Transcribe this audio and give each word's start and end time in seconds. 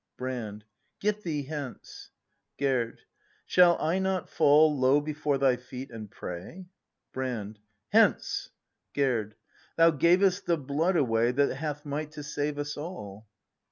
Brand. 0.17 0.65
Get 0.99 1.21
thee 1.21 1.43
hence! 1.43 2.09
Gerd. 2.57 3.01
Shall 3.45 3.77
I 3.79 3.99
not 3.99 4.31
fall 4.31 4.75
Low 4.75 4.99
before 4.99 5.37
thy 5.37 5.57
feet 5.57 5.91
and 5.91 6.09
pray? 6.09 6.65
Brand. 7.13 7.59
Hence! 7.89 8.49
Gerd. 8.95 9.35
Thou 9.77 9.91
gavest 9.91 10.47
the 10.47 10.57
blood 10.57 10.95
away 10.95 11.31
That 11.31 11.55
hath 11.55 11.85
might 11.85 12.13
to 12.13 12.23
save 12.23 12.57
us 12.57 12.77
all! 12.77 13.27